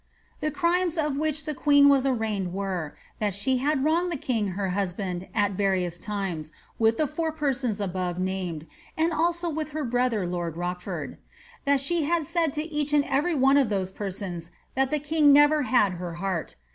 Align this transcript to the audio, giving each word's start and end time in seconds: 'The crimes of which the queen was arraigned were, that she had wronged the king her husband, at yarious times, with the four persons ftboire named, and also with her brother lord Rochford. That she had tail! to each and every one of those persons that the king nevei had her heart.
'The 0.39 0.49
crimes 0.49 0.97
of 0.97 1.15
which 1.15 1.45
the 1.45 1.53
queen 1.53 1.87
was 1.87 2.07
arraigned 2.07 2.53
were, 2.53 2.95
that 3.19 3.35
she 3.35 3.57
had 3.57 3.83
wronged 3.83 4.11
the 4.11 4.17
king 4.17 4.47
her 4.47 4.69
husband, 4.69 5.27
at 5.31 5.55
yarious 5.55 6.01
times, 6.01 6.51
with 6.79 6.97
the 6.97 7.05
four 7.05 7.31
persons 7.31 7.79
ftboire 7.79 8.17
named, 8.17 8.65
and 8.97 9.13
also 9.13 9.47
with 9.47 9.73
her 9.77 9.83
brother 9.83 10.25
lord 10.25 10.57
Rochford. 10.57 11.19
That 11.65 11.81
she 11.81 12.05
had 12.05 12.25
tail! 12.25 12.49
to 12.49 12.63
each 12.63 12.93
and 12.93 13.05
every 13.05 13.35
one 13.35 13.57
of 13.57 13.69
those 13.69 13.91
persons 13.91 14.49
that 14.73 14.89
the 14.89 14.97
king 14.97 15.31
nevei 15.35 15.65
had 15.67 15.93
her 16.01 16.15
heart. 16.15 16.55